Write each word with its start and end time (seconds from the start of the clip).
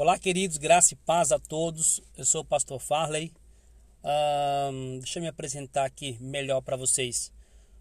Olá, 0.00 0.18
queridos, 0.18 0.56
graça 0.56 0.94
e 0.94 0.96
paz 0.96 1.30
a 1.30 1.38
todos. 1.38 2.00
Eu 2.16 2.24
sou 2.24 2.40
o 2.40 2.44
pastor 2.44 2.80
Farley. 2.80 3.34
Um, 4.72 4.98
deixa 4.98 5.18
eu 5.18 5.22
me 5.22 5.28
apresentar 5.28 5.84
aqui 5.84 6.16
melhor 6.22 6.62
para 6.62 6.74
vocês. 6.74 7.30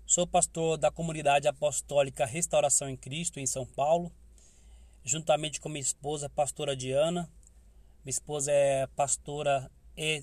Sou 0.05 0.27
pastor 0.27 0.77
da 0.77 0.91
comunidade 0.91 1.47
apostólica 1.47 2.25
Restauração 2.25 2.89
em 2.89 2.97
Cristo, 2.97 3.39
em 3.39 3.45
São 3.45 3.65
Paulo, 3.65 4.11
juntamente 5.01 5.61
com 5.61 5.69
minha 5.69 5.79
esposa, 5.79 6.27
pastora 6.27 6.75
Diana. 6.75 7.21
Minha 8.03 8.11
esposa 8.11 8.51
é 8.51 8.85
pastora 8.87 9.71
e 9.95 10.21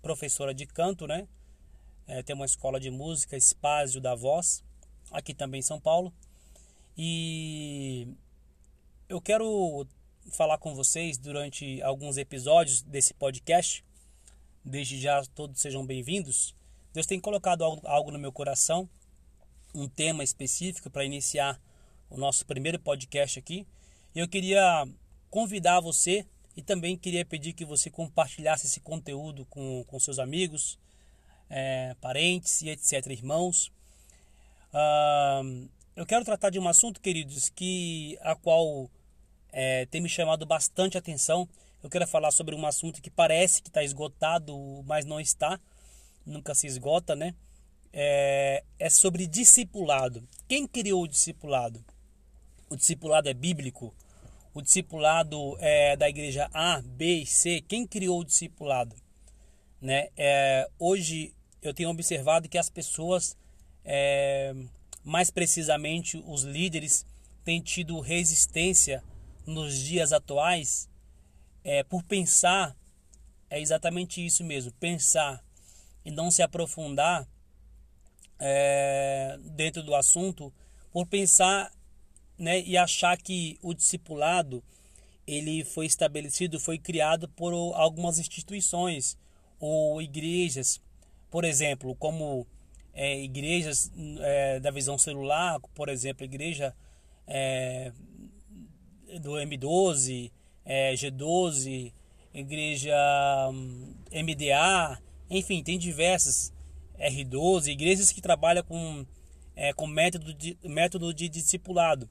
professora 0.00 0.54
de 0.54 0.64
canto, 0.64 1.06
né? 1.06 1.28
É, 2.06 2.22
tem 2.22 2.34
uma 2.34 2.46
escola 2.46 2.80
de 2.80 2.90
música, 2.90 3.36
Espásio 3.36 4.00
da 4.00 4.14
Voz, 4.14 4.64
aqui 5.10 5.34
também 5.34 5.58
em 5.58 5.62
São 5.62 5.78
Paulo. 5.78 6.10
E 6.96 8.08
eu 9.10 9.20
quero 9.20 9.86
falar 10.30 10.58
com 10.58 10.74
vocês 10.74 11.18
durante 11.18 11.82
alguns 11.82 12.16
episódios 12.16 12.82
desse 12.82 13.14
podcast. 13.14 13.84
Desde 14.64 15.00
já 15.00 15.22
todos 15.34 15.60
sejam 15.60 15.84
bem-vindos. 15.84 16.54
Deus 16.92 17.06
tem 17.06 17.20
colocado 17.20 17.64
algo 17.84 18.10
no 18.10 18.18
meu 18.18 18.32
coração, 18.32 18.88
um 19.74 19.88
tema 19.88 20.22
específico 20.22 20.88
para 20.88 21.04
iniciar 21.04 21.60
o 22.08 22.16
nosso 22.16 22.46
primeiro 22.46 22.78
podcast 22.78 23.38
aqui. 23.38 23.66
Eu 24.14 24.28
queria 24.28 24.86
convidar 25.28 25.80
você 25.80 26.24
e 26.56 26.62
também 26.62 26.96
queria 26.96 27.24
pedir 27.24 27.52
que 27.52 27.64
você 27.64 27.90
compartilhasse 27.90 28.66
esse 28.66 28.80
conteúdo 28.80 29.44
com, 29.46 29.84
com 29.86 29.98
seus 29.98 30.18
amigos, 30.18 30.78
é, 31.50 31.94
parentes 32.00 32.62
e 32.62 32.68
etc., 32.68 33.06
irmãos. 33.08 33.72
Uh, 34.72 35.68
eu 35.96 36.06
quero 36.06 36.24
tratar 36.24 36.50
de 36.50 36.58
um 36.58 36.68
assunto, 36.68 37.00
queridos, 37.00 37.48
que 37.48 38.16
a 38.22 38.34
qual 38.34 38.88
é, 39.56 39.86
tem 39.86 40.00
me 40.00 40.08
chamado 40.08 40.44
bastante 40.44 40.98
atenção. 40.98 41.48
Eu 41.80 41.88
quero 41.88 42.06
falar 42.08 42.32
sobre 42.32 42.56
um 42.56 42.66
assunto 42.66 43.00
que 43.00 43.08
parece 43.08 43.62
que 43.62 43.68
está 43.68 43.84
esgotado, 43.84 44.82
mas 44.84 45.04
não 45.04 45.20
está, 45.20 45.60
nunca 46.26 46.56
se 46.56 46.66
esgota, 46.66 47.14
né? 47.14 47.34
É, 47.92 48.64
é 48.80 48.90
sobre 48.90 49.28
discipulado. 49.28 50.26
Quem 50.48 50.66
criou 50.66 51.04
o 51.04 51.08
discipulado? 51.08 51.84
O 52.68 52.74
discipulado 52.74 53.28
é 53.28 53.34
bíblico? 53.34 53.94
O 54.52 54.60
discipulado 54.60 55.56
é 55.60 55.96
da 55.96 56.08
igreja 56.08 56.50
A, 56.52 56.82
B 56.82 57.20
e 57.20 57.26
C? 57.26 57.60
Quem 57.60 57.86
criou 57.86 58.20
o 58.20 58.24
discipulado? 58.24 58.96
Né? 59.80 60.08
É, 60.16 60.68
hoje 60.80 61.32
eu 61.62 61.72
tenho 61.72 61.90
observado 61.90 62.48
que 62.48 62.58
as 62.58 62.68
pessoas, 62.68 63.36
é, 63.84 64.52
mais 65.04 65.30
precisamente 65.30 66.20
os 66.26 66.42
líderes, 66.42 67.06
têm 67.44 67.60
tido 67.60 68.00
resistência 68.00 69.00
nos 69.46 69.78
dias 69.78 70.12
atuais 70.12 70.88
é, 71.62 71.82
por 71.82 72.02
pensar, 72.02 72.76
é 73.48 73.60
exatamente 73.60 74.24
isso 74.24 74.44
mesmo, 74.44 74.72
pensar 74.72 75.42
e 76.04 76.10
não 76.10 76.30
se 76.30 76.42
aprofundar 76.42 77.26
é, 78.38 79.38
dentro 79.40 79.82
do 79.82 79.94
assunto, 79.94 80.52
por 80.92 81.06
pensar 81.06 81.72
né, 82.38 82.60
e 82.60 82.76
achar 82.76 83.16
que 83.16 83.58
o 83.62 83.72
discipulado 83.72 84.62
ele 85.26 85.64
foi 85.64 85.86
estabelecido, 85.86 86.60
foi 86.60 86.78
criado 86.78 87.28
por 87.28 87.52
algumas 87.74 88.18
instituições 88.18 89.16
ou 89.58 90.02
igrejas, 90.02 90.80
por 91.30 91.44
exemplo, 91.44 91.94
como 91.96 92.46
é, 92.92 93.22
igrejas 93.22 93.90
é, 94.20 94.60
da 94.60 94.70
visão 94.70 94.98
celular, 94.98 95.58
por 95.74 95.88
exemplo, 95.88 96.24
igreja 96.24 96.76
é, 97.26 97.90
do 99.20 99.32
M12, 99.32 100.30
é, 100.64 100.94
G12, 100.94 101.92
igreja 102.32 102.96
MDA, 104.12 105.00
enfim, 105.30 105.62
tem 105.62 105.78
diversas 105.78 106.52
R12, 106.98 107.68
igrejas 107.68 108.12
que 108.12 108.20
trabalham 108.20 108.64
com, 108.64 109.06
é, 109.54 109.72
com 109.72 109.86
método, 109.86 110.34
de, 110.34 110.56
método 110.64 111.12
de 111.12 111.28
discipulado. 111.28 112.08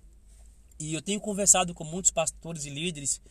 E 0.80 0.94
eu 0.94 1.02
tenho 1.02 1.20
conversado 1.20 1.74
com 1.74 1.84
muitos 1.84 2.12
pastores 2.12 2.66
e 2.66 2.70
líderes, 2.70 3.22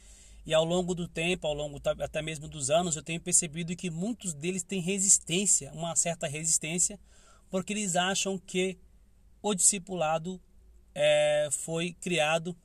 e 0.45 0.53
ao 0.53 0.65
longo 0.65 0.95
do 0.95 1.07
tempo, 1.07 1.47
ao 1.47 1.55
longo 1.55 1.81
até 2.01 2.21
mesmo 2.21 2.49
dos 2.49 2.69
anos, 2.69 2.97
eu 2.97 3.03
tenho 3.03 3.21
percebido 3.21 3.77
que 3.77 3.91
muitos 3.91 4.35
deles 4.35 4.63
têm 4.63 4.81
resistência, 4.81 5.71
uma 5.73 5.95
certa 5.95 6.27
resistência, 6.27 6.99
porque 7.49 7.73
eles 7.73 7.95
acham 7.95 8.39
que 8.39 8.77
o 9.41 9.55
discipulado 9.55 10.41
é, 10.95 11.49
foi 11.51 11.93
criado 11.93 12.57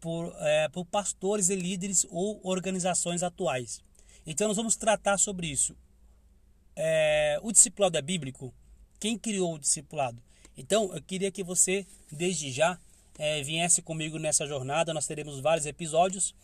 por, 0.00 0.34
é, 0.38 0.68
por 0.68 0.84
pastores 0.84 1.50
e 1.50 1.56
líderes 1.56 2.06
ou 2.10 2.40
organizações 2.42 3.22
atuais. 3.22 3.82
Então 4.26 4.48
nós 4.48 4.56
vamos 4.56 4.76
tratar 4.76 5.18
sobre 5.18 5.46
isso. 5.46 5.76
É, 6.74 7.38
o 7.42 7.52
discipulado 7.52 7.98
é 7.98 8.02
bíblico? 8.02 8.52
Quem 8.98 9.18
criou 9.18 9.54
o 9.54 9.58
discipulado? 9.58 10.22
Então 10.56 10.94
eu 10.94 11.02
queria 11.02 11.30
que 11.30 11.42
você, 11.42 11.86
desde 12.10 12.50
já, 12.50 12.78
é, 13.18 13.42
viesse 13.42 13.82
comigo 13.82 14.18
nessa 14.18 14.46
jornada. 14.46 14.94
Nós 14.94 15.06
teremos 15.06 15.40
vários 15.40 15.66
episódios 15.66 16.34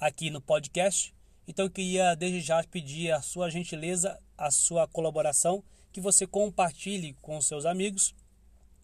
aqui 0.00 0.30
no 0.30 0.40
podcast. 0.40 1.14
Então 1.46 1.66
eu 1.66 1.70
queria 1.70 2.14
desde 2.14 2.40
já 2.40 2.62
pedir 2.64 3.10
a 3.12 3.20
sua 3.20 3.50
gentileza, 3.50 4.18
a 4.36 4.50
sua 4.50 4.86
colaboração, 4.86 5.62
que 5.92 6.00
você 6.00 6.26
compartilhe 6.26 7.14
com 7.20 7.40
seus 7.40 7.64
amigos, 7.64 8.14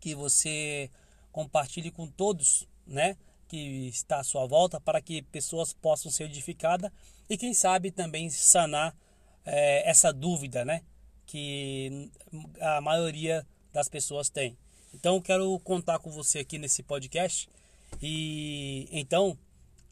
que 0.00 0.14
você 0.14 0.90
compartilhe 1.30 1.90
com 1.90 2.06
todos, 2.06 2.66
né? 2.86 3.16
Que 3.54 3.86
está 3.86 4.18
à 4.18 4.24
sua 4.24 4.44
volta 4.46 4.80
para 4.80 5.00
que 5.00 5.22
pessoas 5.22 5.72
possam 5.72 6.10
ser 6.10 6.24
edificadas 6.24 6.90
e 7.30 7.38
quem 7.38 7.54
sabe 7.54 7.92
também 7.92 8.28
sanar 8.28 8.92
é, 9.46 9.88
essa 9.88 10.12
dúvida, 10.12 10.64
né? 10.64 10.82
Que 11.24 12.10
a 12.60 12.80
maioria 12.80 13.46
das 13.72 13.88
pessoas 13.88 14.28
tem. 14.28 14.58
Então 14.92 15.20
quero 15.20 15.56
contar 15.60 16.00
com 16.00 16.10
você 16.10 16.40
aqui 16.40 16.58
nesse 16.58 16.82
podcast 16.82 17.48
e 18.02 18.88
então 18.90 19.38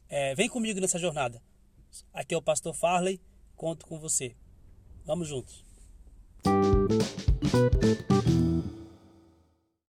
é, 0.09 0.35
vem 0.35 0.49
comigo 0.49 0.81
nessa 0.81 0.99
jornada. 0.99 1.41
Aqui 2.13 2.35
é 2.35 2.37
o 2.37 2.41
Pastor 2.41 2.73
Farley, 2.73 3.21
conto 3.55 3.87
com 3.87 3.97
você. 3.97 4.35
Vamos 5.05 5.29
juntos. 5.29 5.63